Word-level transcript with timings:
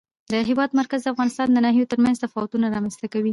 د 0.31 0.33
هېواد 0.49 0.69
مرکز 0.79 0.99
د 1.03 1.07
افغانستان 1.13 1.47
د 1.51 1.57
ناحیو 1.65 1.89
ترمنځ 1.91 2.15
تفاوتونه 2.23 2.65
رامنځته 2.75 3.07
کوي. 3.13 3.29